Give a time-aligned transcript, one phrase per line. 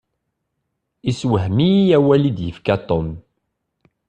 [1.09, 3.07] Iswahem-iyi awal i d-yefka Tom.